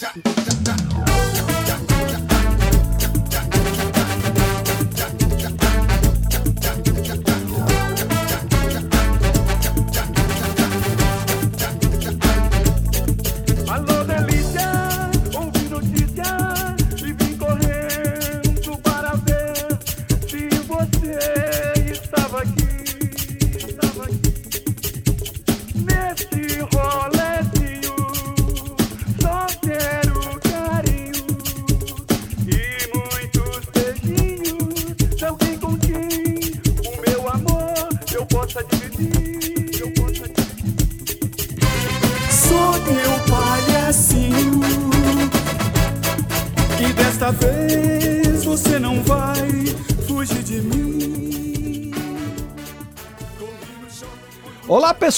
[0.00, 1.09] ダッダッダッ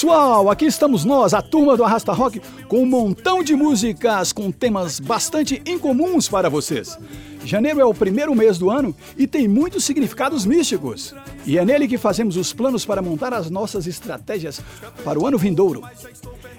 [0.03, 4.51] pessoal, aqui estamos nós, a turma do Arrasta Rock, com um montão de músicas com
[4.51, 6.99] temas bastante incomuns para vocês.
[7.45, 11.15] Janeiro é o primeiro mês do ano e tem muitos significados místicos.
[11.47, 14.61] E é nele que fazemos os planos para montar as nossas estratégias
[15.05, 15.85] para o ano vindouro.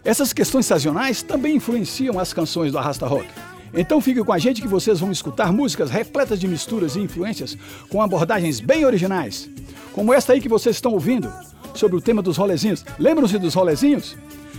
[0.05, 3.27] Essas questões sazonais também influenciam as canções do Arrasta Rock.
[3.73, 7.57] Então fique com a gente que vocês vão escutar músicas repletas de misturas e influências
[7.89, 9.49] com abordagens bem originais.
[9.91, 11.29] Como esta aí que vocês estão ouvindo,
[11.73, 12.85] sobre o tema dos rolezinhos.
[12.99, 14.15] Lembram-se dos rolezinhos?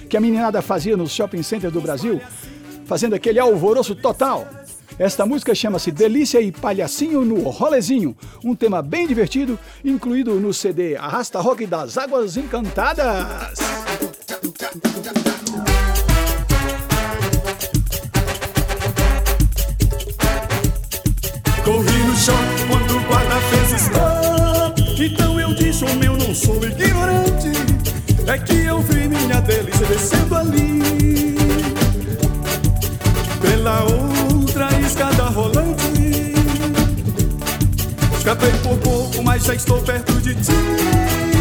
[0.09, 2.21] Que a meninada fazia nos shopping centers do Brasil,
[2.87, 4.47] fazendo aquele alvoroço total.
[4.99, 10.95] Esta música chama-se Delícia e Palhacinho no Rolezinho, um tema bem divertido, incluído no CD
[10.97, 13.59] Arrasta Rock das Águas Encantadas.
[21.65, 24.14] Corri no shopping quando o guarda fez stop,
[28.27, 30.83] É que eu vi minha delícia descendo ali.
[33.41, 36.35] Pela outra escada rolante.
[38.17, 41.34] Escapei por pouco, mas já estou perto de ti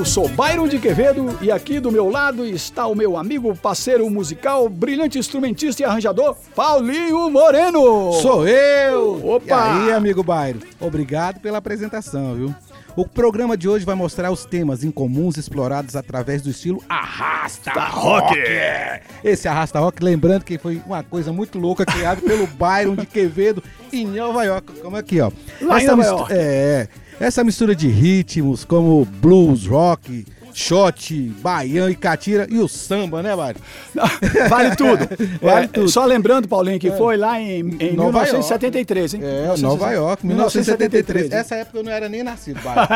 [0.00, 4.08] eu sou Byron de Quevedo e aqui do meu lado está o meu amigo, parceiro
[4.08, 8.14] musical, brilhante instrumentista e arranjador, Paulinho Moreno.
[8.14, 9.20] Sou eu!
[9.22, 9.44] Opa!
[9.46, 10.60] E aí, amigo Byron?
[10.80, 12.54] Obrigado pela apresentação, viu?
[12.96, 18.38] O programa de hoje vai mostrar os temas incomuns explorados através do estilo Arrasta Rock.
[19.22, 23.62] Esse Arrasta Rock, lembrando que foi uma coisa muito louca criada pelo Byron de Quevedo
[23.92, 24.80] em Nova York.
[24.80, 25.30] Como aqui, ó.
[25.60, 26.32] Lá Essa York.
[26.32, 26.88] É,
[27.20, 33.34] essa mistura de ritmos como blues, rock, shot, baião e catira e o samba, né,
[33.34, 33.60] Mário?
[34.48, 35.08] Vale tudo.
[35.40, 35.88] Vale é, tudo.
[35.88, 36.96] Só lembrando, Paulinho, que é.
[36.96, 39.20] foi lá em, em 1973, hein?
[39.22, 41.28] É, Nova York, 1973.
[41.28, 41.32] 1973.
[41.32, 42.88] Essa época eu não era nem nascido, Bairro.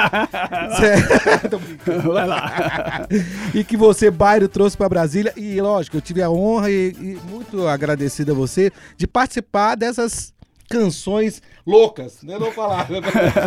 [2.12, 3.06] Vai lá.
[3.54, 5.32] e que você, Bairro, trouxe para Brasília.
[5.36, 10.33] E, lógico, eu tive a honra e, e muito agradecido a você de participar dessas
[10.68, 12.38] canções loucas, né?
[12.38, 12.86] Não falar.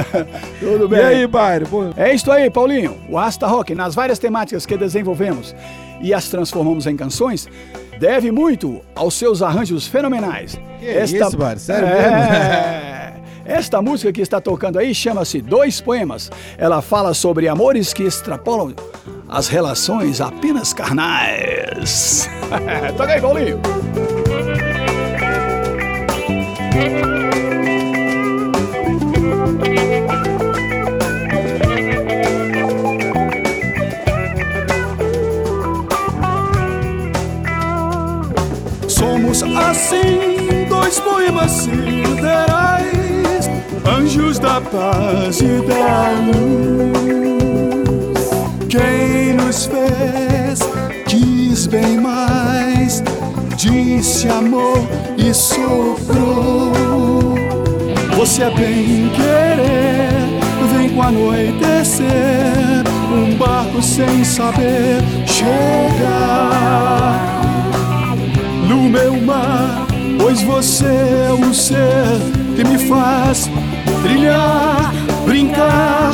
[0.60, 1.00] Tudo bem.
[1.00, 1.94] E aí, Bairro?
[1.96, 2.98] É isso aí, Paulinho.
[3.10, 5.56] O Asta Rock, nas várias temáticas que desenvolvemos
[6.02, 7.48] e as transformamos em canções,
[8.00, 10.60] deve muito aos seus arranjos fenomenais.
[10.80, 11.18] Que Esta...
[11.18, 11.60] isso, Bairro?
[11.60, 12.12] Sério é...
[12.12, 13.18] mesmo?
[13.48, 16.30] Esta música que está tocando aí chama-se Dois Poemas.
[16.58, 18.76] Ela fala sobre amores que extrapolam
[19.30, 22.30] as relações apenas carnais.
[22.98, 23.62] Toca aí, Paulinho.
[38.88, 43.50] Somos assim dois poemas siderais,
[43.86, 46.98] anjos da paz e da luz.
[48.70, 50.60] Quem nos fez
[51.08, 53.02] quis bem mais,
[53.58, 56.67] disse amor e soprou.
[58.28, 60.12] Você é bem querer,
[60.76, 62.06] vem com anoitecer,
[63.10, 65.56] um barco sem saber chegar.
[68.68, 69.88] No meu mar,
[70.20, 72.20] pois você é o ser
[72.54, 73.50] que me faz
[74.04, 74.92] brilhar,
[75.26, 76.12] brincar,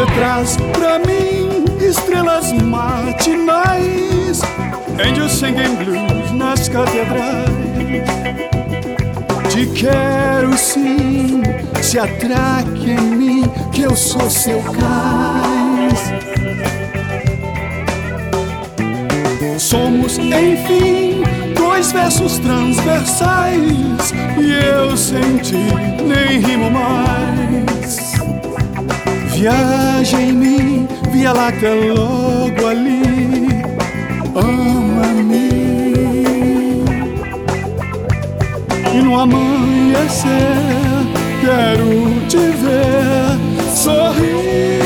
[0.00, 4.40] Você traz pra mim estrelas matinais,
[4.98, 7.50] angels singing blues nas catedrais.
[9.50, 11.42] Te quero sim,
[11.82, 13.42] se atraque em mim,
[13.72, 16.00] que eu sou seu cais.
[19.58, 21.24] Somos, enfim,
[21.54, 25.58] dois versos transversais, e eu sem ti
[26.06, 28.39] nem rimo mais.
[29.40, 33.64] Viaja em mim, Via Láctea logo ali,
[34.34, 35.48] ama-me.
[38.94, 40.28] E no amanhecer
[41.40, 44.79] quero te ver sorrir.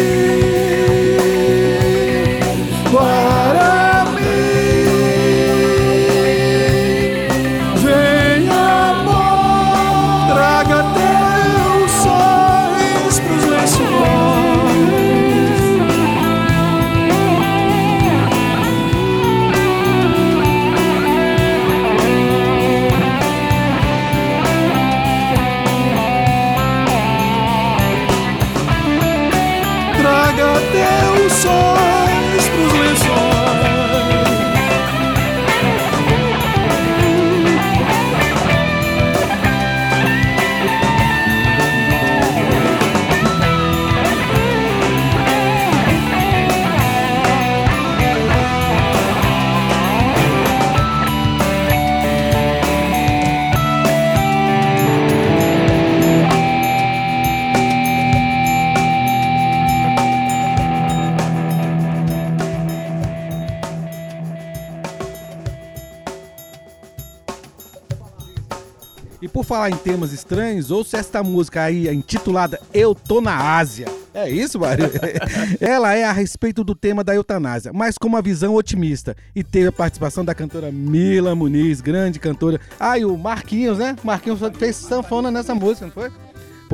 [69.43, 73.87] Falar em temas estranhos, ouça esta música aí, intitulada Eu Tô na Ásia.
[74.15, 74.89] É isso, Mário?
[75.61, 79.17] Ela é a respeito do tema da eutanásia, mas com uma visão otimista.
[79.35, 82.61] E teve a participação da cantora Mila Muniz, grande cantora.
[82.79, 83.97] Ah, e o Marquinhos, né?
[84.05, 86.13] Marquinhos fez sanfona nessa música, não foi?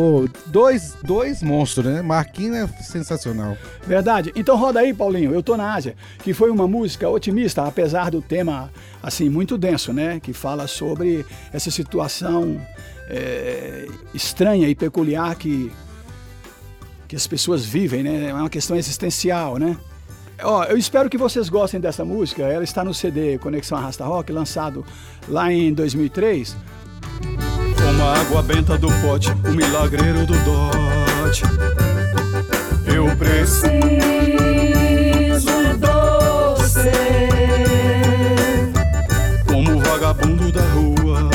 [0.01, 2.01] Pô, dois, dois monstros, né?
[2.01, 3.55] Marquinhos é sensacional.
[3.87, 4.33] Verdade.
[4.35, 5.35] Então roda aí, Paulinho.
[5.35, 5.95] Eu tô na Ásia,
[6.25, 10.19] que foi uma música otimista, apesar do tema assim muito denso, né?
[10.19, 12.59] Que fala sobre essa situação
[13.11, 15.71] é, estranha e peculiar que
[17.07, 18.31] que as pessoas vivem, né?
[18.31, 19.77] É uma questão existencial, né?
[20.43, 22.45] Ó, eu espero que vocês gostem dessa música.
[22.45, 24.83] Ela está no CD Conexão Arrasta Rock, lançado
[25.29, 26.57] lá em 2003
[28.01, 31.43] como a água benta do pote, o milagreiro do dote.
[32.87, 33.71] Eu preciso
[35.79, 36.91] doce,
[39.47, 41.29] como o vagabundo da rua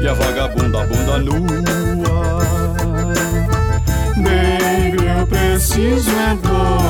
[0.00, 2.44] e a vagabunda bunda nua.
[4.16, 6.84] Baby, eu preciso é como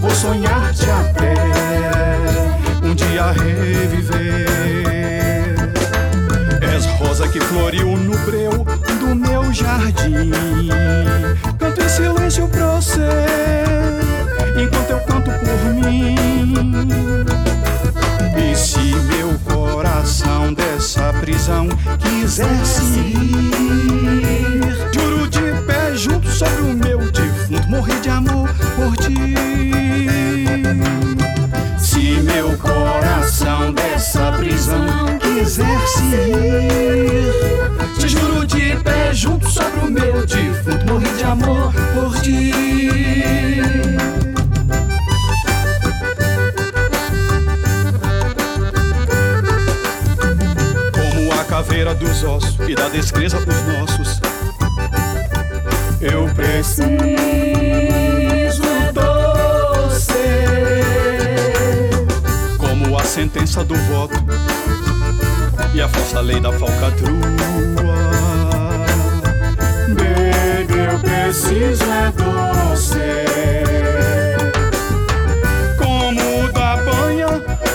[0.00, 1.34] Vou sonhar-te até
[2.84, 4.46] um dia reviver.
[6.60, 8.66] És rosa que floriu no breu
[9.00, 10.30] do meu jardim.
[11.58, 13.08] Canto em silêncio pra você,
[14.62, 16.14] enquanto eu canto por mim.
[18.36, 21.66] E se meu coração dessa prisão
[21.98, 27.10] quisesse ir, juro de pé junto sobre o meu
[27.68, 29.34] morrer de amor por ti.
[31.78, 40.26] Se meu coração dessa prisão quisesse ir, te juro de pé junto sobre o meu
[40.26, 42.52] defunto, morrer de amor por ti.
[50.92, 54.11] Como a caveira dos ossos e da descreza dos nossos,
[56.02, 56.82] eu preciso
[58.92, 60.12] doce.
[62.58, 64.14] Como a sentença do voto
[65.72, 67.20] e a falsa lei da falcatrua.
[69.88, 72.98] Baby, eu preciso é doce.
[75.78, 77.28] Como da banha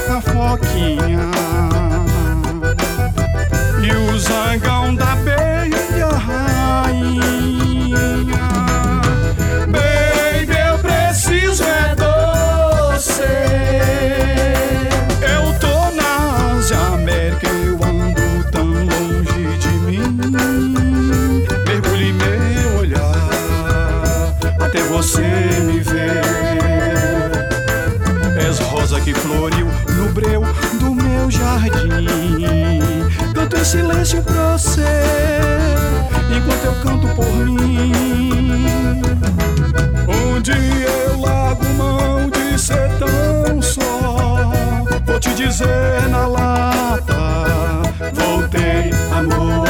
[0.09, 1.31] a foquinha
[3.81, 7.66] e o zangão da beia rainha.
[9.67, 11.95] Baby, eu preciso é
[12.95, 13.23] você.
[15.21, 20.01] Eu tô na Ásia, América, eu ando tão longe de mim.
[21.67, 26.21] Mergulhe meu olhar até você me ver.
[28.39, 30.41] És rosa que floriu no breu
[30.79, 31.67] do meu jardim.
[33.33, 35.96] Canto em silêncio pra você
[36.35, 38.27] enquanto eu canto por mim.
[40.47, 44.49] Dia eu largo mão de ser tão só.
[45.05, 47.81] Vou te dizer na lata,
[48.13, 49.67] voltei amor.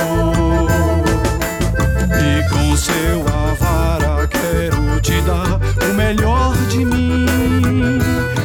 [2.14, 5.60] E com seu avara quero te dar
[5.90, 7.98] o melhor de mim.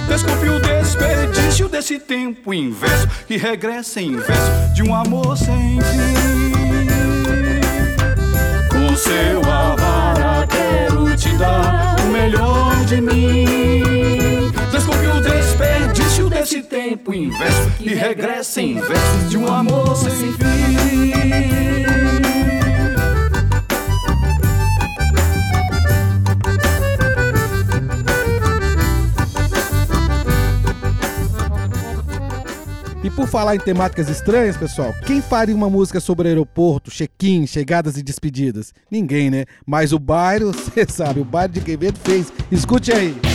[0.08, 7.41] Desculpe o desperdício desse tempo inverso que regressa em verso de um amor sem fim.
[9.02, 14.52] Seu avara quero te dar o melhor de mim.
[14.70, 21.71] Desculpe o desperdício desse tempo inverso que regressa em verso de um amor sem fim.
[33.22, 38.02] Por falar em temáticas estranhas, pessoal, quem faria uma música sobre aeroporto, check-in, chegadas e
[38.02, 38.74] despedidas?
[38.90, 39.44] Ninguém, né?
[39.64, 42.32] Mas o bairro, você sabe, o bairro de Quevedo fez.
[42.50, 43.31] Escute aí.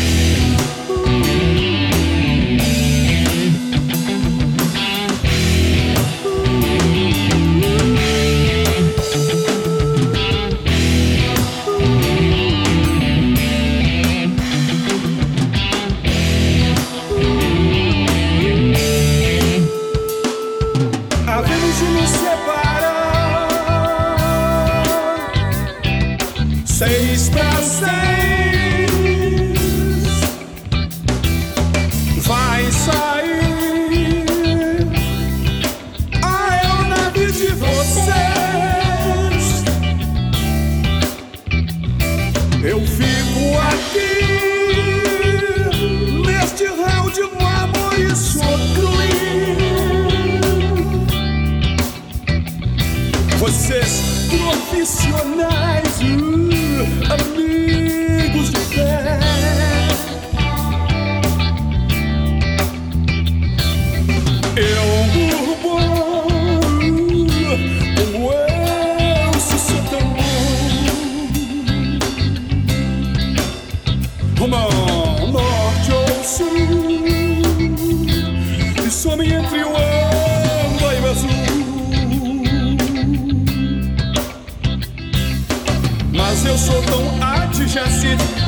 [54.27, 56.01] profissionais.
[56.01, 57.56] Uh, amigos.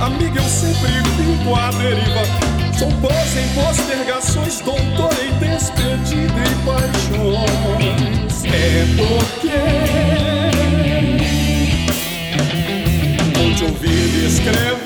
[0.02, 2.24] Amiga, eu sempre fico à deriva.
[2.78, 8.46] Sou pós em postergações, doutor em despedida e paixões.
[8.46, 9.60] É porque
[13.40, 14.80] onde ouvir escrever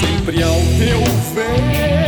[0.00, 1.02] sempre ao teu
[1.34, 1.99] ver,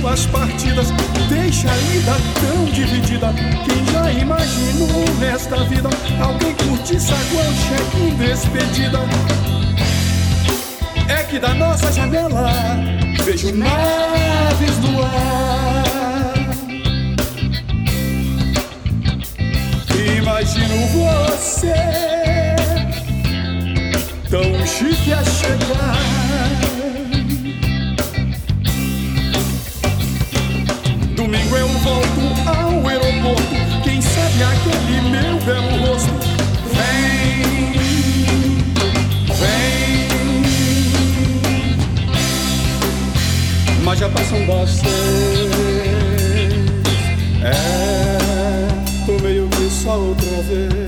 [0.00, 0.88] suas partidas.
[1.28, 3.32] Deixa a ida tão dividida.
[3.64, 5.88] Quem já imaginou nesta vida
[6.20, 9.00] alguém curtir saguão, cheque despedida?
[11.08, 12.50] É que da nossa janela
[13.24, 15.78] vejo naves no ar.
[20.18, 21.74] Imagino você
[24.30, 26.17] tão chique a chegar.
[34.38, 36.12] Sabe aquele meu belo rosto
[36.72, 37.42] vem,
[39.34, 40.08] vem.
[43.82, 44.88] Mas já passam bastante.
[47.42, 48.68] É,
[49.06, 50.86] tô meio que só outra vez.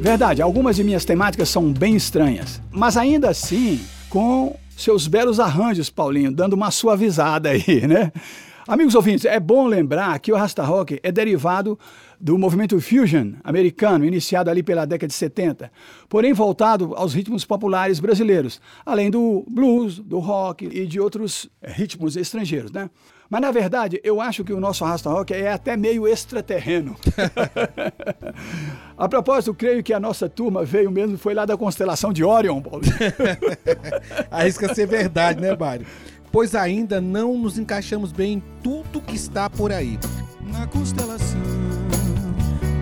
[0.00, 5.90] Verdade, algumas de minhas temáticas são bem estranhas, mas ainda assim com seus belos arranjos,
[5.90, 8.12] Paulinho, dando uma suavizada aí, né?
[8.70, 11.76] Amigos ouvintes, é bom lembrar que o Rasta Rock é derivado
[12.20, 15.72] do movimento fusion americano, iniciado ali pela década de 70,
[16.08, 22.16] porém voltado aos ritmos populares brasileiros, além do blues, do rock e de outros ritmos
[22.16, 22.88] estrangeiros, né?
[23.28, 26.96] Mas na verdade, eu acho que o nosso Rasta Rock é até meio extraterreno.
[28.96, 32.60] a propósito, creio que a nossa turma veio mesmo, foi lá da constelação de Orion,
[32.60, 32.82] Paulo.
[34.30, 35.86] Arrisca ser verdade, né, Mário?
[36.32, 39.98] Pois ainda não nos encaixamos bem em tudo que está por aí.
[40.52, 41.40] Na constelação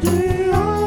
[0.01, 0.78] de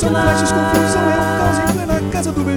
[0.00, 2.51] São flashes confusos, são eu, é caos em plena casa do meu.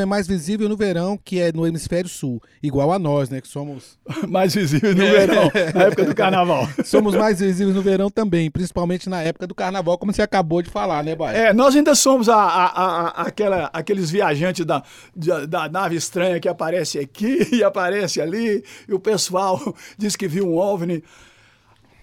[0.00, 3.40] É mais visível no verão, que é no hemisfério sul, igual a nós, né?
[3.40, 3.98] Que somos.
[4.28, 6.68] mais visíveis no verão, na época do carnaval.
[6.84, 10.70] somos mais visíveis no verão também, principalmente na época do carnaval, como você acabou de
[10.70, 11.36] falar, né, Baia?
[11.36, 14.82] É, nós ainda somos a, a, a, aquela, aqueles viajantes da,
[15.14, 20.28] da, da, nave estranha que aparece aqui e aparece ali, e o pessoal diz que
[20.28, 21.02] viu um OVNI.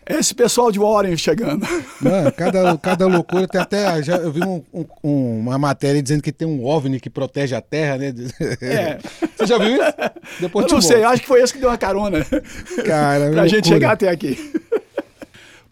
[0.10, 1.66] Esse pessoal de Warren chegando.
[2.38, 4.02] Cada, cada loucura tem até.
[4.02, 4.64] Já, eu vi um,
[5.04, 8.14] um, uma matéria dizendo que tem um OVNI que protege a Terra, né?
[8.62, 8.98] É.
[9.38, 9.94] Você já viu isso?
[10.40, 12.26] Depois eu não sei, acho que foi esse que deu uma carona.
[12.86, 13.50] Cara, pra loucura.
[13.50, 14.54] gente chegar até aqui.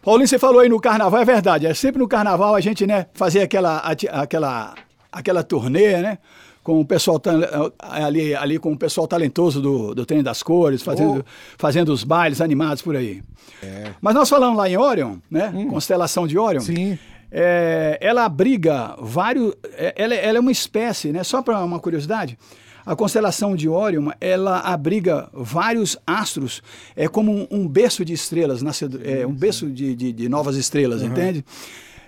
[0.02, 1.66] Paulinho, você falou aí no carnaval, é verdade.
[1.66, 4.74] É sempre no carnaval a gente, né, fazer aquela, aquela,
[5.10, 6.18] aquela turnê, né?
[6.66, 7.22] Com o pessoal
[7.78, 11.30] ali, ali com o pessoal talentoso do, do Trem das Cores, fazendo, oh.
[11.56, 13.22] fazendo os bailes animados por aí.
[13.62, 13.92] É.
[14.00, 15.52] Mas nós falamos lá em Orion, né?
[15.54, 15.68] Hum.
[15.68, 16.62] Constelação de Orion.
[16.62, 16.98] Sim.
[17.30, 19.54] É, ela abriga vários.
[19.74, 21.22] É, ela, ela, é uma espécie, né?
[21.22, 22.36] Só para uma curiosidade.
[22.84, 26.62] A constelação de Orion, ela abriga vários astros,
[26.96, 30.56] é como um, um berço de estrelas, nascedor, é, um berço de, de, de novas
[30.56, 31.08] estrelas, uhum.
[31.08, 31.44] entende?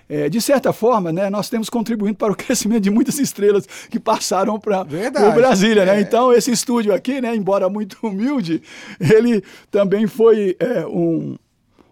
[0.09, 3.99] É, de certa forma, né, nós temos contribuído para o crescimento de muitas estrelas que
[3.99, 5.85] passaram para o Brasília.
[5.85, 5.97] Né?
[5.97, 6.01] É.
[6.01, 8.63] Então, esse estúdio aqui, né, embora muito humilde,
[8.99, 11.37] ele também foi é, um,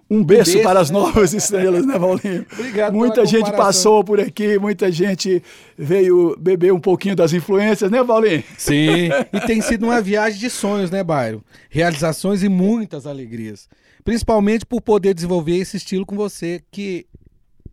[0.10, 0.98] um berço, berço para as né?
[0.98, 2.44] novas estrelas, né, Paulinho?
[2.58, 5.44] Obrigado Muita gente passou por aqui, muita gente
[5.78, 8.44] veio beber um pouquinho das influências, né, Paulinho?
[8.58, 11.44] Sim, e tem sido uma viagem de sonhos, né, Bairro?
[11.70, 13.70] Realizações e muitas alegrias.
[14.04, 17.06] Principalmente por poder desenvolver esse estilo com você, que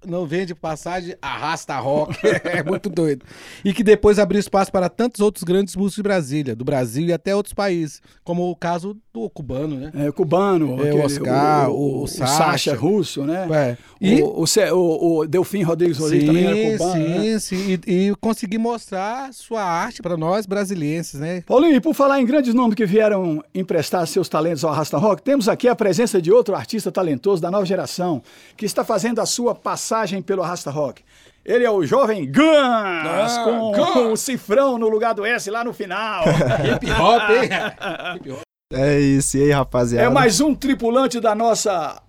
[0.06, 3.24] não vende passagem, arrasta rock, é muito doido.
[3.64, 7.12] E que depois abriu espaço para tantos outros grandes músicos de Brasília, do Brasil e
[7.12, 9.92] até outros países, como o caso do cubano, né?
[9.94, 13.46] É, cubano, é, o Oscar, o, o, o, Sacha, russo, né?
[13.50, 13.76] É.
[14.00, 16.92] E o, o, o, Delfim Rodrigues Rodrigues também era cubano.
[16.92, 17.38] Sim, né?
[17.38, 21.42] sim, e, e conseguir mostrar sua arte para nós brasileiros, né?
[21.42, 25.22] Paulinho, e por falar em grandes nomes que vieram emprestar seus talentos ao Arrasta Rock,
[25.22, 28.22] temos aqui a presença de outro artista talentoso da nova geração,
[28.56, 29.93] que está fazendo a sua passagem
[30.24, 31.02] pelo Arrasta Rock.
[31.44, 35.62] Ele é o jovem Guns, ah, com, com o cifrão no lugar do S lá
[35.62, 36.24] no final.
[36.64, 38.16] Hip hop, hein?
[38.16, 38.40] Hip -hop.
[38.72, 40.06] É isso, e aí, rapaziada?
[40.06, 42.02] É mais um tripulante da nossa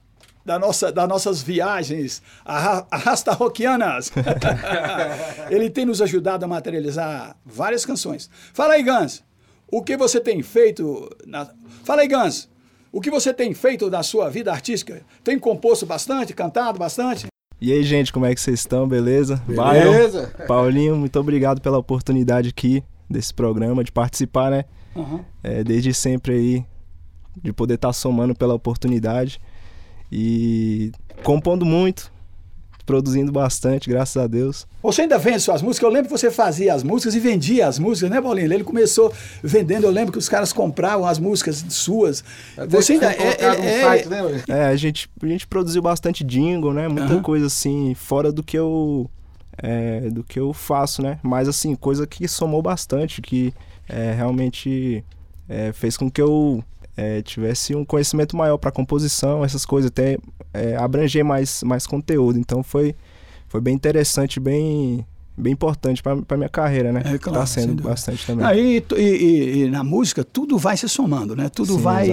[0.45, 4.11] da nossa, das nossas viagens arrasta-roquianas.
[5.49, 8.29] Ele tem nos ajudado a materializar várias canções.
[8.53, 9.23] Fala aí, Gans,
[9.67, 11.09] o que você tem feito...
[11.25, 11.49] Na...
[11.83, 12.47] Fala aí, Gans,
[12.91, 15.01] o que você tem feito na sua vida artística?
[15.23, 17.25] Tem composto bastante, cantado bastante?
[17.59, 18.87] E aí, gente, como é que vocês estão?
[18.87, 19.41] Beleza?
[19.47, 20.33] Beleza.
[20.37, 24.65] Byron, Paulinho, muito obrigado pela oportunidade aqui desse programa, de participar, né?
[24.95, 25.23] Uhum.
[25.43, 26.65] É, desde sempre aí,
[27.41, 29.39] de poder estar tá somando pela oportunidade.
[30.11, 30.91] E
[31.23, 32.11] compondo muito,
[32.85, 34.67] produzindo bastante, graças a Deus.
[34.83, 35.87] Você ainda vende suas músicas?
[35.87, 38.53] Eu lembro que você fazia as músicas e vendia as músicas, né, Paulinho?
[38.53, 39.11] Ele começou
[39.43, 42.23] vendendo, eu lembro que os caras compravam as músicas suas.
[42.55, 44.43] Até você ainda é, é, é, site, né?
[44.47, 46.87] é, a gente, a gente produziu bastante jingle, né?
[46.87, 47.21] Muita uhum.
[47.21, 49.09] coisa assim, fora do que eu
[49.57, 51.19] é, do que eu faço, né?
[51.23, 53.53] Mas assim, coisa que somou bastante, que
[53.87, 55.03] é, realmente
[55.47, 56.63] é, fez com que eu
[56.97, 60.17] é, tivesse um conhecimento maior para composição, essas coisas, até
[60.53, 62.39] é, abranger mais, mais conteúdo.
[62.39, 62.95] Então foi,
[63.47, 65.05] foi bem interessante, bem
[65.37, 67.01] bem importante para minha carreira, né?
[67.03, 68.45] É, claro, tá sendo bastante também.
[68.45, 71.49] Aí e, e, e, na música tudo vai se somando, né?
[71.49, 72.09] Tudo Sim, vai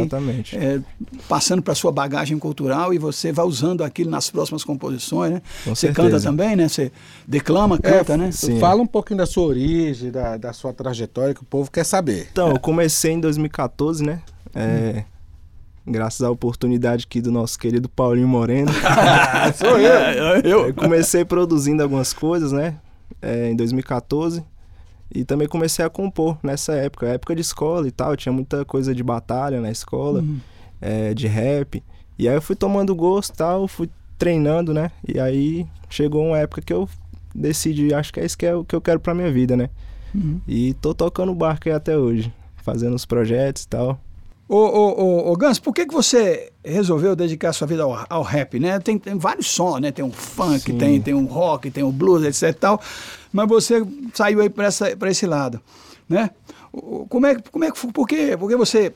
[0.53, 0.81] é,
[1.29, 5.43] passando para sua bagagem cultural e você vai usando aquilo nas próximas composições, né?
[5.65, 6.11] Com você certeza.
[6.11, 6.69] canta também, né?
[6.69, 6.91] Você
[7.27, 8.33] declama, é, canta, é, né?
[8.33, 8.59] Sim.
[8.59, 12.29] Fala um pouquinho da sua origem, da, da sua trajetória que o povo quer saber.
[12.33, 14.21] Então, eu comecei em 2014, né?
[14.55, 15.05] É,
[15.87, 18.71] graças à oportunidade aqui do nosso querido Paulinho Moreno.
[19.57, 20.41] Sou eu.
[20.43, 20.67] eu.
[20.67, 20.75] eu.
[20.75, 22.77] comecei produzindo algumas coisas, né?
[23.21, 24.45] É, em 2014.
[25.15, 28.17] E também comecei a compor nessa época, época de escola e tal.
[28.17, 30.39] Tinha muita coisa de batalha na escola, uhum.
[30.81, 31.83] é, de rap.
[32.19, 34.91] E aí eu fui tomando gosto e tal, fui treinando, né?
[35.07, 36.89] E aí chegou uma época que eu
[37.35, 39.69] decidi, acho que é isso que, é o que eu quero pra minha vida, né?
[40.15, 40.41] Uhum.
[40.47, 43.99] E tô tocando barco aí até hoje, fazendo os projetos e tal.
[44.49, 48.23] Ô, ô, ô, ô Gans, por que, que você resolveu dedicar sua vida ao, ao
[48.23, 48.79] rap, né?
[48.79, 49.91] Tem, tem, vários sons, né?
[49.91, 52.81] Tem um funk, tem, tem um rock, tem um blues, etc e tal.
[53.33, 55.61] Mas você saiu aí para esse lado,
[56.09, 56.31] né?
[57.09, 58.37] Como é, como é que por quê?
[58.39, 58.93] Por que você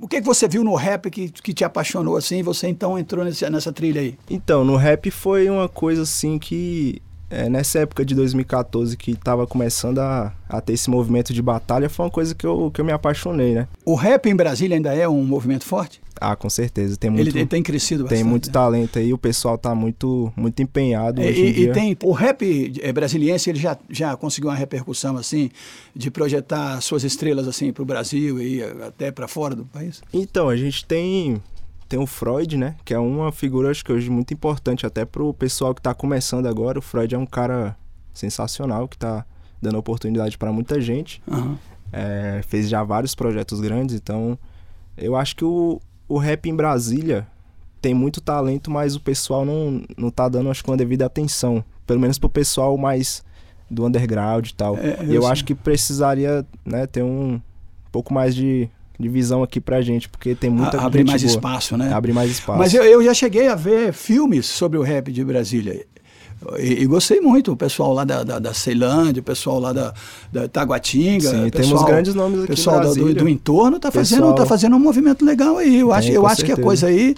[0.00, 2.38] o que, que você viu no rap que, que te apaixonou assim?
[2.38, 4.18] E você então entrou nesse, nessa trilha aí?
[4.28, 9.46] Então, no rap foi uma coisa assim que é, nessa época de 2014 que estava
[9.46, 12.84] começando a, a ter esse movimento de batalha, foi uma coisa que eu, que eu
[12.84, 13.68] me apaixonei, né?
[13.84, 16.00] O rap em Brasília ainda é um movimento forte?
[16.20, 16.96] Ah, com certeza.
[16.96, 18.18] Tem muito, ele, tem crescido bastante.
[18.18, 18.52] Tem muito né?
[18.52, 21.70] talento aí, o pessoal está muito, muito empenhado é, hoje e, em dia.
[21.70, 25.50] E tem, o rap é, brasiliense, ele já, já conseguiu uma repercussão, assim,
[25.94, 30.02] de projetar suas estrelas, assim, para o Brasil e até para fora do país?
[30.12, 31.42] Então, a gente tem
[31.88, 32.76] tem o Freud, né?
[32.84, 36.46] Que é uma figura, acho que hoje muito importante até pro pessoal que está começando
[36.46, 36.78] agora.
[36.78, 37.76] O Freud é um cara
[38.12, 39.24] sensacional que está
[39.60, 41.22] dando oportunidade para muita gente.
[41.26, 41.56] Uhum.
[41.92, 44.36] É, fez já vários projetos grandes, então
[44.96, 47.26] eu acho que o, o rap em Brasília
[47.80, 51.64] tem muito talento, mas o pessoal não, não tá dando, acho que, uma devida atenção.
[51.86, 53.22] Pelo menos pro pessoal mais
[53.70, 54.76] do underground e tal.
[54.78, 57.40] É, eu, eu acho que precisaria né, ter um
[57.92, 61.34] pouco mais de de visão aqui pra gente, porque tem muita a, Abre mais boa.
[61.34, 61.92] espaço, né?
[61.92, 62.58] Abre mais espaço.
[62.58, 65.84] Mas eu, eu já cheguei a ver filmes sobre o rap de Brasília.
[66.58, 69.94] E, e, gostei muito, o pessoal lá da, da, da Ceilândia, o pessoal lá da,
[70.32, 71.30] da Taguatinga.
[71.30, 72.52] Sim, pessoal, temos grandes nomes aqui.
[72.52, 75.80] O pessoal do, do, entorno tá fazendo, tá fazendo um movimento legal aí.
[75.80, 77.14] Eu acho, eu acho que a coisa aí,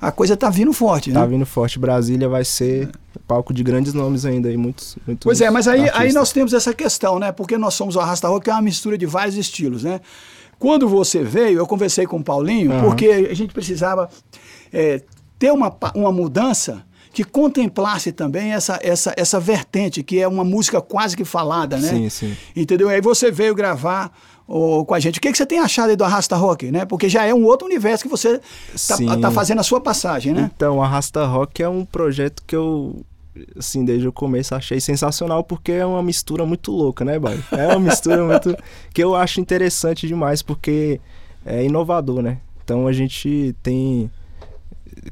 [0.00, 1.20] a coisa tá vindo forte, né?
[1.20, 1.78] Tá vindo forte.
[1.78, 2.88] Brasília vai ser
[3.26, 6.54] palco de grandes nomes ainda aí, muitos, muitos Pois é, mas aí, aí nós temos
[6.54, 7.32] essa questão, né?
[7.32, 10.00] Porque nós somos o Arrasta Rock, que é uma mistura de vários estilos, né?
[10.60, 12.82] Quando você veio, eu conversei com o Paulinho, uhum.
[12.82, 14.10] porque a gente precisava
[14.70, 15.02] é,
[15.38, 20.78] ter uma, uma mudança que contemplasse também essa, essa, essa vertente, que é uma música
[20.82, 21.88] quase que falada, né?
[21.88, 22.36] Sim, sim.
[22.54, 22.90] Entendeu?
[22.90, 24.12] Aí você veio gravar
[24.46, 25.18] oh, com a gente.
[25.18, 26.84] O que, que você tem achado aí do Arrasta Rock, né?
[26.84, 28.38] Porque já é um outro universo que você
[28.86, 30.50] tá, tá fazendo a sua passagem, né?
[30.54, 33.02] Então, o Arrasta Rock é um projeto que eu
[33.56, 37.42] assim, desde o começo achei sensacional porque é uma mistura muito louca, né, Baio?
[37.52, 38.56] É uma mistura muito
[38.92, 41.00] que eu acho interessante demais porque
[41.44, 42.38] é inovador, né?
[42.62, 44.10] Então a gente tem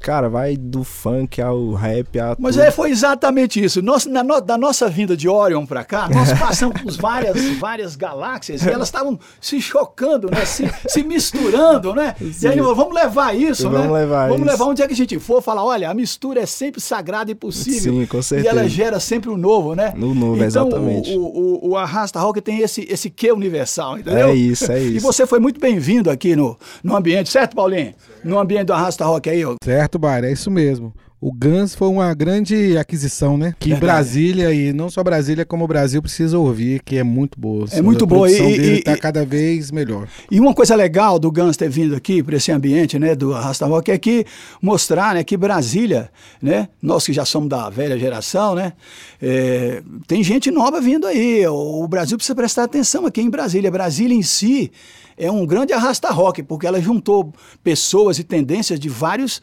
[0.00, 2.18] cara, vai do funk ao rap.
[2.18, 3.80] A Mas é, foi exatamente isso.
[3.82, 7.96] Nós, na, no, da nossa vinda de Orion para cá, nós passamos por várias, várias
[7.96, 10.44] galáxias e elas estavam se chocando, né?
[10.44, 12.14] se, se misturando, né?
[12.32, 12.46] Sim.
[12.46, 13.92] E aí, vamos levar isso, vamos né?
[13.92, 14.50] Levar vamos isso.
[14.50, 17.34] levar onde é que a gente for, falar, olha, a mistura é sempre sagrada e
[17.34, 17.92] possível.
[17.92, 18.48] Sim, com certeza.
[18.48, 19.92] E ela gera sempre o novo, né?
[19.96, 21.10] No novo, então, exatamente.
[21.16, 24.28] O, o, o Arrasta Rock tem esse, esse que universal, entendeu?
[24.28, 24.96] É isso, é isso.
[24.96, 27.94] E você foi muito bem-vindo aqui no, no ambiente, certo, Paulinho?
[28.24, 29.54] No ambiente do Arrasta Rock aí, ó.
[29.62, 30.92] Certo, Bar, é isso mesmo.
[31.20, 33.52] O Guns foi uma grande aquisição, né?
[33.58, 33.86] Que Verdade.
[33.86, 37.66] Brasília, e não só Brasília, como o Brasil precisa ouvir, que é muito boa.
[37.72, 38.28] É muito boa.
[38.28, 40.06] A e, dele está cada vez melhor.
[40.30, 43.66] E uma coisa legal do Guns ter vindo aqui para esse ambiente, né, do Arrasta
[43.66, 44.24] Rock, é que
[44.62, 46.08] mostrar, né, que Brasília,
[46.40, 48.74] né, nós que já somos da velha geração, né,
[49.20, 51.44] é, tem gente nova vindo aí.
[51.48, 53.72] O Brasil precisa prestar atenção aqui em Brasília.
[53.72, 54.70] Brasília em si
[55.16, 57.32] é um grande arrasta rock, porque ela juntou
[57.64, 59.42] pessoas e tendências de vários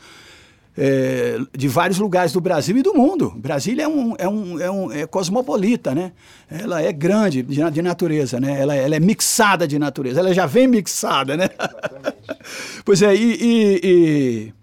[0.78, 3.34] é, de vários lugares do Brasil e do mundo.
[3.38, 6.12] Brasília é um, é um, é um é cosmopolita, né?
[6.50, 8.60] Ela é grande de, de natureza, né?
[8.62, 10.20] Ela, ela, é mixada de natureza.
[10.20, 11.50] Ela já vem mixada, né?
[12.84, 14.54] pois é, e, e, e...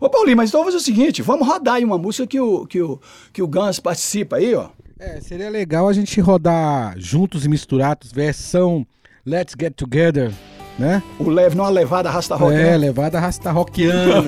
[0.00, 2.66] Ô Paulinho, mas então vamos fazer o seguinte, vamos rodar aí uma música que o,
[2.66, 3.00] que o,
[3.32, 4.68] que o Gans participa aí, ó.
[4.98, 8.86] É, seria legal a gente rodar juntos e misturados, versão
[9.24, 10.32] Let's Get Together
[10.78, 11.02] né?
[11.18, 12.54] O leve numa levada rasta rock.
[12.54, 12.76] É, né?
[12.76, 14.22] levada rasta rockiana.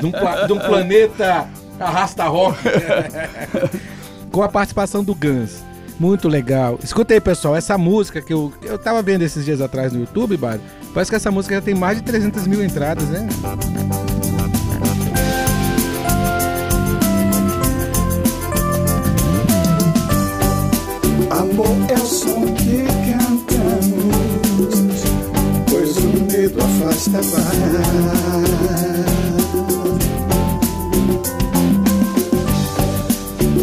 [0.00, 2.58] de, um, de um planeta arrasta rock.
[4.30, 5.64] Com a participação do Guns.
[5.98, 6.78] Muito legal.
[6.82, 10.38] Escuta aí, pessoal, essa música que eu, eu tava vendo esses dias atrás no YouTube.
[10.92, 13.26] Parece que essa música já tem mais de 300 mil entradas, né?
[26.56, 27.20] Medo afasta.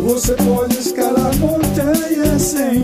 [0.04, 2.84] Você pode escalar montanhas sem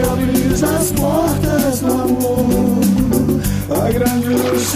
[0.00, 2.80] Se abres as portas do amor,
[3.84, 4.74] a grande luz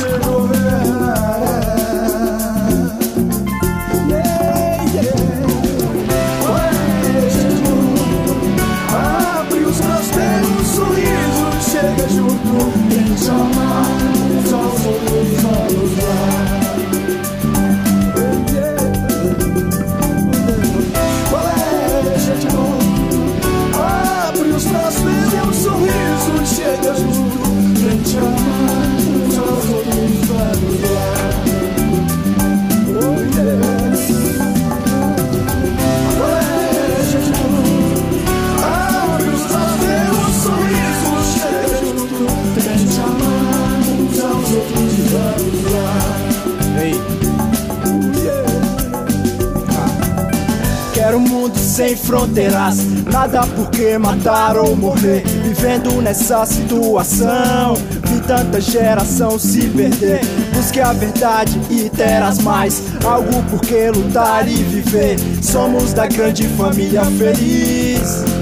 [51.75, 52.77] sem fronteiras,
[53.13, 55.25] nada por que matar ou morrer.
[55.43, 60.21] Vivendo nessa situação, vi tanta geração se perder.
[60.55, 65.17] Busque a verdade e terás mais algo por que lutar e viver.
[65.43, 68.34] Somos da grande família feliz.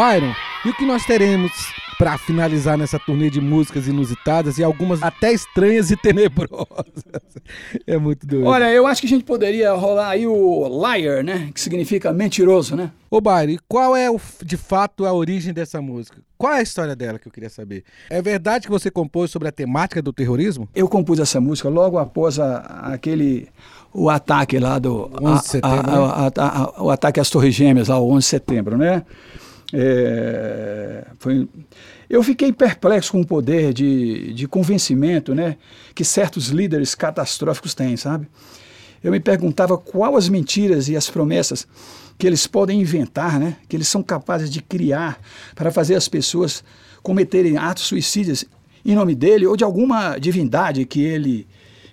[0.00, 0.34] Byron,
[0.64, 1.52] e o que nós teremos
[1.98, 7.04] pra finalizar nessa turnê de músicas inusitadas e algumas até estranhas e tenebrosas?
[7.84, 8.46] É muito doido.
[8.46, 11.50] Olha, eu acho que a gente poderia rolar aí o liar, né?
[11.52, 12.92] Que significa mentiroso, né?
[13.10, 16.18] Ô, Byron, qual é o, de fato a origem dessa música?
[16.38, 17.82] Qual é a história dela que eu queria saber?
[18.08, 20.68] É verdade que você compôs sobre a temática do terrorismo?
[20.74, 22.58] Eu compus essa música logo após a-
[22.92, 23.48] aquele
[23.92, 27.54] o ataque lá do 11 de setembro, a- a- a- a- o ataque às Torres
[27.54, 29.02] Gêmeas lá, o 11 de setembro, né?
[29.72, 31.48] É, foi,
[32.08, 35.56] eu fiquei perplexo com o poder de, de convencimento, né,
[35.94, 38.28] que certos líderes catastróficos têm, sabe?
[39.02, 41.66] Eu me perguntava qual as mentiras e as promessas
[42.18, 45.20] que eles podem inventar, né, que eles são capazes de criar
[45.54, 46.64] para fazer as pessoas
[47.02, 48.44] cometerem atos suicidas
[48.84, 51.46] em nome dele ou de alguma divindade que ele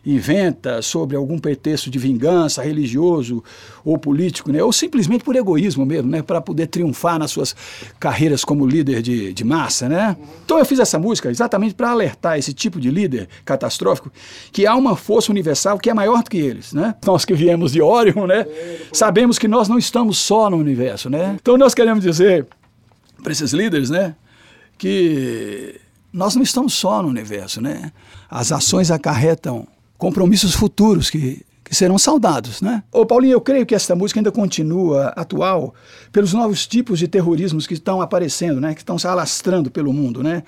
[0.07, 3.43] inventa sobre algum pretexto de vingança religioso
[3.83, 4.63] ou político, né?
[4.63, 6.21] ou simplesmente por egoísmo mesmo, né?
[6.21, 7.53] para poder triunfar nas suas
[7.99, 9.89] carreiras como líder de, de massa.
[9.89, 10.15] Né?
[10.45, 14.09] Então eu fiz essa música exatamente para alertar esse tipo de líder catastrófico
[14.51, 16.71] que há uma força universal que é maior do que eles.
[16.71, 16.95] Né?
[17.05, 18.45] Nós que viemos de Orion, né?
[18.93, 21.09] sabemos que nós não estamos só no universo.
[21.09, 21.37] Né?
[21.41, 22.47] Então nós queremos dizer
[23.21, 24.15] para esses líderes, né,
[24.77, 25.81] que
[26.13, 27.91] nós não estamos só no universo, né?
[28.29, 29.67] As ações acarretam
[29.97, 32.83] compromissos futuros que, que serão saudados, né?
[32.91, 35.73] Ô Paulinho, eu creio que essa música ainda continua atual
[36.11, 38.73] pelos novos tipos de terrorismos que estão aparecendo, né?
[38.73, 40.43] Que estão se alastrando pelo mundo, né?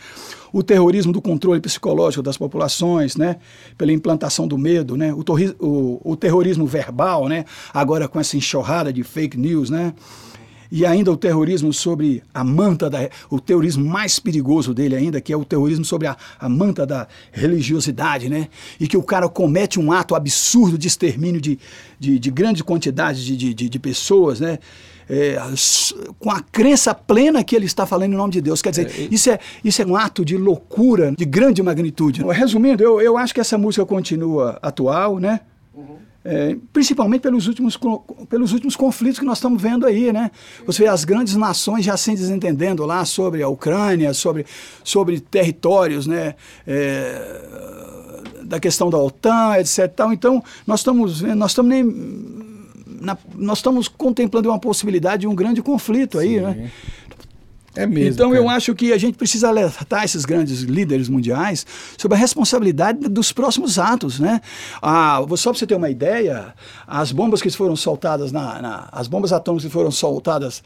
[0.53, 3.37] O terrorismo do controle psicológico das populações, né?
[3.77, 5.13] Pela implantação do medo, né?
[5.13, 5.23] O,
[5.59, 7.43] o- o terrorismo verbal, né?
[7.73, 9.93] Agora com essa enxurrada de fake news, né?
[10.71, 13.09] E ainda o terrorismo sobre a manta da.
[13.29, 17.07] O terrorismo mais perigoso dele ainda, que é o terrorismo sobre a, a manta da
[17.31, 18.47] religiosidade, né?
[18.79, 21.57] E que o cara comete um ato absurdo de extermínio de,
[21.99, 24.59] de, de grande quantidade de, de, de- pessoas, né?
[25.09, 25.37] É,
[26.19, 28.61] com a crença plena que ele está falando em nome de Deus.
[28.61, 32.21] Quer dizer, isso, é, isso é um ato de loucura de grande magnitude.
[32.31, 35.39] Resumindo, eu, eu acho que essa música continua atual, né?
[36.31, 37.75] É, principalmente pelos últimos,
[38.29, 40.29] pelos últimos conflitos que nós estamos vendo aí, né?
[40.63, 44.45] Você vê as grandes nações já se desentendendo lá sobre a Ucrânia, sobre,
[44.83, 46.35] sobre territórios, né?
[46.67, 49.87] É, da questão da OTAN, etc.
[49.95, 50.13] Tal.
[50.13, 51.83] Então, nós estamos vendo, nós estamos nem,
[53.01, 56.69] na- nós estamos contemplando uma possibilidade de um grande conflito aí, né?
[57.81, 58.11] É mesmo.
[58.11, 58.57] então eu cara.
[58.57, 61.65] acho que a gente precisa alertar esses grandes líderes mundiais
[61.97, 64.41] sobre a responsabilidade dos próximos atos, né?
[64.81, 66.53] Ah, só para você ter uma ideia,
[66.87, 70.61] as bombas que foram soltadas na, na- as bombas atômicas que foram soltadas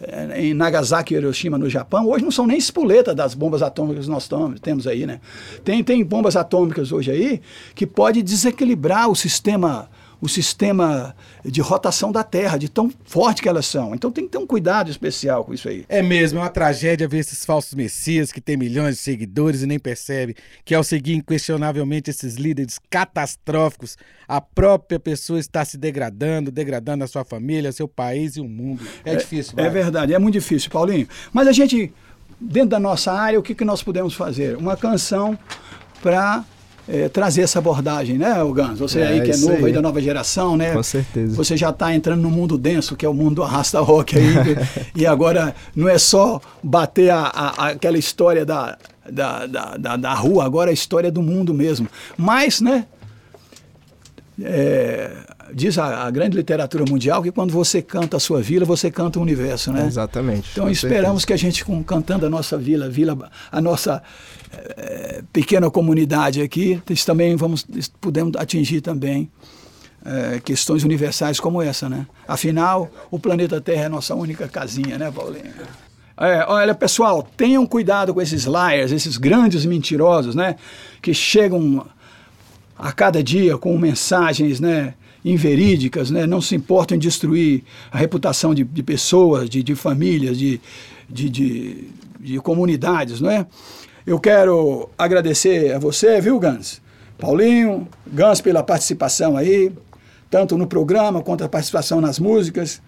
[0.00, 4.04] eh, em Nagasaki e Hiroshima no Japão hoje não são nem espoleta das bombas atômicas
[4.04, 4.28] que nós
[4.60, 5.20] temos aí, né?
[5.64, 7.40] Tem tem bombas atômicas hoje aí
[7.74, 9.88] que pode desequilibrar o sistema
[10.20, 11.14] o sistema
[11.44, 13.94] de rotação da Terra, de tão forte que elas são.
[13.94, 15.84] Então tem que ter um cuidado especial com isso aí.
[15.88, 19.66] É mesmo, é uma tragédia ver esses falsos messias que têm milhões de seguidores e
[19.66, 23.96] nem percebe que ao seguir inquestionavelmente esses líderes catastróficos,
[24.26, 28.82] a própria pessoa está se degradando, degradando a sua família, seu país e o mundo.
[29.04, 29.54] É, é difícil.
[29.54, 29.66] Vai.
[29.66, 31.08] É verdade, é muito difícil, Paulinho.
[31.32, 31.92] Mas a gente,
[32.40, 34.56] dentro da nossa área, o que, que nós podemos fazer?
[34.56, 35.38] Uma canção
[36.02, 36.44] para
[36.88, 38.78] é, trazer essa abordagem, né, Gans?
[38.78, 39.66] Você é, aí que é novo, aí.
[39.66, 39.72] aí.
[39.72, 40.72] da nova geração, né?
[40.72, 41.36] Com certeza.
[41.36, 44.24] Você já está entrando no mundo denso, que é o mundo do arrasta rock aí.
[44.96, 48.78] e agora não é só bater a, a, aquela história da,
[49.10, 51.88] da, da, da, da rua, agora é a história do mundo mesmo.
[52.16, 52.86] Mas, né?
[54.42, 55.10] É,
[55.52, 59.18] diz a, a, grande literatura mundial que quando você canta a sua vila, você canta
[59.18, 59.86] o universo, né?
[59.86, 60.50] Exatamente.
[60.52, 61.26] Então esperamos certeza.
[61.26, 64.02] que a gente, com, cantando a nossa vila, a vila, a nossa
[64.76, 67.66] é, pequena comunidade aqui, também vamos
[68.00, 69.30] podemos atingir também
[70.04, 72.06] é, questões universais como essa, né?
[72.26, 75.52] Afinal, o planeta Terra é a nossa única casinha, né, Paulinho?
[76.20, 80.56] É, olha, pessoal, tenham cuidado com esses liars, esses grandes mentirosos, né?
[81.00, 81.86] Que chegam
[82.76, 84.94] a cada dia com mensagens, né?
[85.30, 86.26] Inverídicas, né?
[86.26, 87.62] não se importam em destruir
[87.92, 90.60] a reputação de, de pessoas, de, de famílias, de,
[91.08, 93.20] de, de, de, comunidades.
[93.20, 93.46] Não é?
[94.06, 96.80] Eu quero agradecer a você, viu, Gans?
[97.18, 99.70] Paulinho, Gans, pela participação aí,
[100.30, 102.80] tanto no programa quanto a participação nas músicas.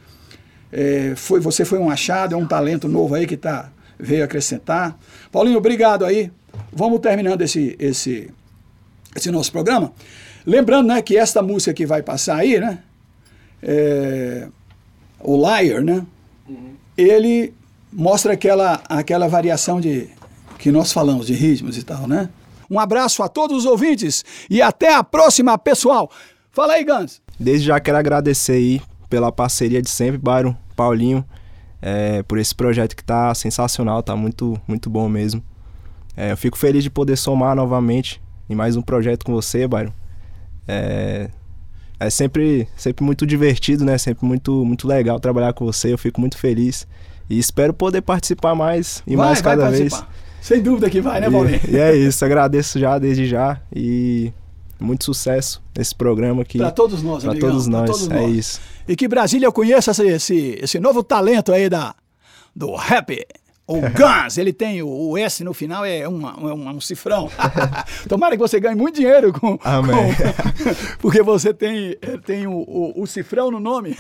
[0.73, 4.99] É, foi, você foi um achado, é um talento novo aí que tá, veio acrescentar.
[5.31, 6.31] Paulinho, obrigado aí.
[6.73, 8.31] Vamos terminando esse, esse,
[9.15, 9.93] esse nosso programa.
[10.51, 12.81] Lembrando né, que esta música que vai passar aí, né?
[13.63, 14.49] É,
[15.21, 16.05] o Liar, né?
[16.49, 16.73] Uhum.
[16.99, 17.55] Ele
[17.93, 20.09] mostra aquela, aquela variação de
[20.59, 22.29] que nós falamos de ritmos e tal, né?
[22.69, 26.11] Um abraço a todos os ouvintes e até a próxima, pessoal.
[26.51, 27.23] Fala aí, Gans.
[27.39, 31.25] Desde já quero agradecer aí pela parceria de sempre, Byron, Paulinho,
[31.81, 35.45] é, por esse projeto que tá sensacional, tá muito, muito bom mesmo.
[36.17, 40.00] É, eu fico feliz de poder somar novamente em mais um projeto com você, Byron.
[40.71, 41.31] É,
[41.99, 43.99] é sempre, sempre muito divertido, né?
[43.99, 45.93] Sempre muito, muito legal trabalhar com você.
[45.93, 46.87] Eu fico muito feliz.
[47.29, 50.03] E espero poder participar mais e vai, mais cada vez.
[50.41, 51.61] Sem dúvida que vai, né, Paulinho?
[51.69, 54.33] E, e é isso, agradeço já desde já e
[54.81, 56.59] muito sucesso nesse programa aqui.
[56.59, 58.37] Para todos nós, Para todos nós, todos é nós.
[58.37, 58.61] isso.
[58.89, 61.95] E que Brasília conheça esse, esse, esse novo talento aí da,
[62.57, 63.27] do rap.
[63.71, 67.31] O Guns, ele tem o, o, S no final, é, uma, é um, um cifrão.
[68.09, 69.57] Tomara que você ganhe muito dinheiro com.
[69.63, 69.95] Amém.
[69.95, 71.97] Com, porque você tem,
[72.27, 73.97] tem o, o, o, cifrão no nome.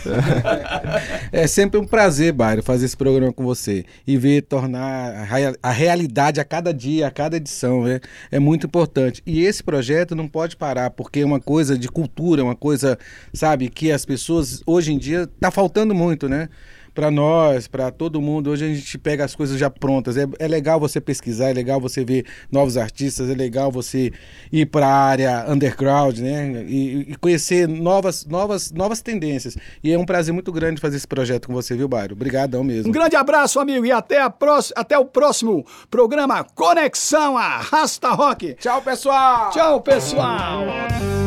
[1.31, 5.29] é sempre um prazer, Bairro, fazer esse programa com você e ver tornar
[5.62, 7.85] a, realidade a cada dia, a cada edição.
[7.85, 8.01] Né?
[8.29, 9.23] É muito importante.
[9.25, 12.99] E esse projeto não pode parar, porque é uma coisa de cultura, uma coisa,
[13.33, 16.49] sabe, que as pessoas hoje em dia está faltando muito, né?
[16.95, 18.51] Para nós, para todo mundo.
[18.51, 20.16] Hoje a gente pega as coisas já prontas.
[20.16, 24.12] É, é legal você pesquisar, é legal você ver novos artistas, é legal você
[24.53, 26.64] ir para a área underground, né?
[26.66, 29.57] E, e, conhecer novas, novas, novas tendências.
[29.82, 32.12] E é um prazer muito grande fazer esse projeto com você, viu, Bairro?
[32.12, 32.88] Obrigadão mesmo.
[32.88, 38.55] Um grande abraço, amigo, e até, a próxima, até o próximo programa Conexão Arrasta Rock.
[38.55, 39.51] Tchau, pessoal!
[39.51, 41.20] Tchau, pessoal!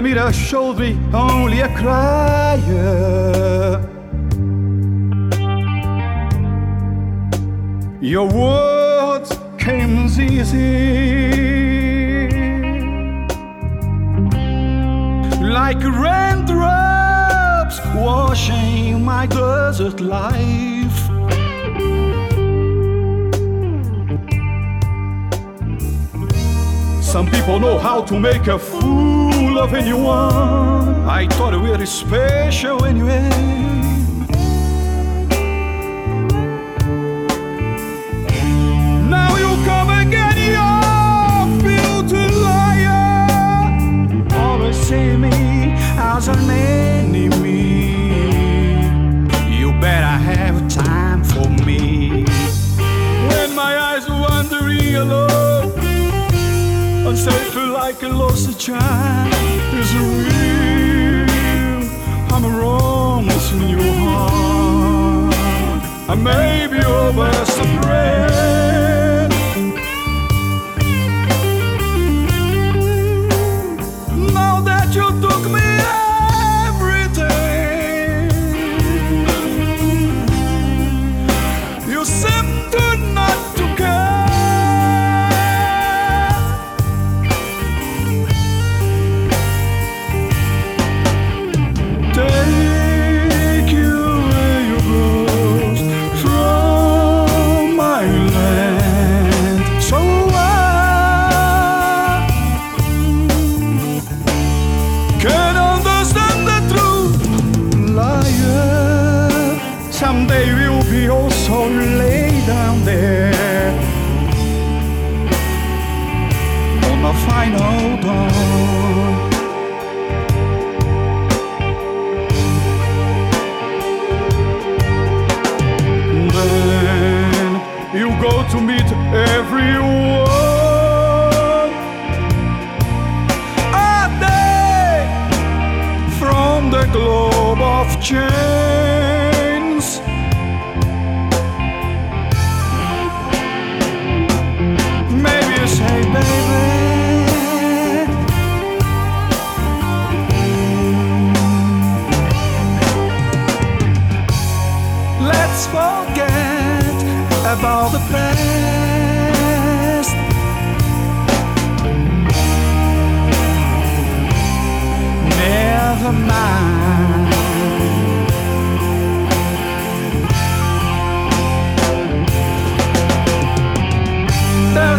[0.00, 2.58] the mirror showed me only a crier.
[8.00, 10.58] Your words came easy,
[15.42, 20.98] like raindrops washing my desert life.
[27.02, 29.09] Some people know how to make a fool
[29.60, 31.04] of anyone.
[31.06, 33.28] I thought we were special anyway.
[39.14, 40.70] Now you come again, you
[41.60, 43.28] filthy liar.
[44.40, 47.90] Always see me as an enemy.
[49.58, 52.24] You better have time for me.
[53.28, 55.72] When my eyes are wandering alone,
[57.06, 59.32] unsafe Cyclosatrine
[59.80, 61.82] is a real
[62.30, 65.34] hammer-on in your heart.
[66.08, 68.69] I may be your best friend.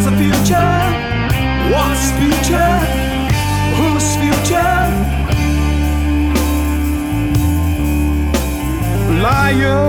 [0.01, 0.71] has a future?
[1.73, 2.75] What's future?
[3.77, 4.75] Whose future?
[9.21, 9.81] Liar.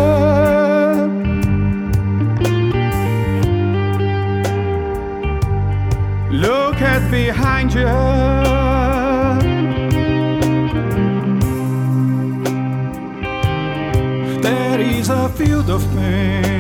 [6.31, 7.87] Look at behind you.
[14.43, 16.52] There is a field of pain.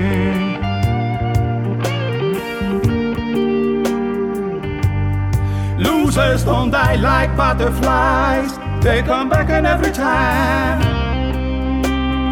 [6.40, 8.56] don't die like butterflies.
[8.82, 10.80] They come back and every time.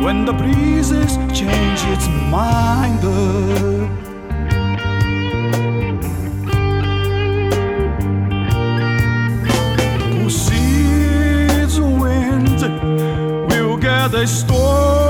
[0.03, 3.01] When the breezes change its mind.
[10.15, 12.61] Who sees wind
[13.51, 15.10] will get a storm.